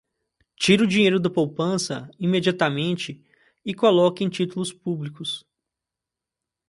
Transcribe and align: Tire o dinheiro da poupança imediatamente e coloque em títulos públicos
Tire 0.55 0.81
o 0.81 0.87
dinheiro 0.87 1.19
da 1.19 1.29
poupança 1.29 2.09
imediatamente 2.19 3.23
e 3.63 3.71
coloque 3.71 4.23
em 4.23 4.29
títulos 4.29 4.73
públicos 4.73 5.45